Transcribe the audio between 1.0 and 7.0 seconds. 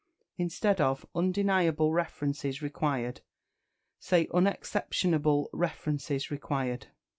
"Undeniable references required," say "Unexceptionable references required."